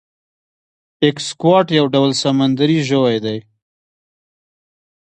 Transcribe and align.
ایکسکوات 1.03 1.67
یو 1.77 1.85
ډول 1.93 2.11
سمندری 2.23 2.77
ژوی 2.89 3.17
دی 3.25 3.37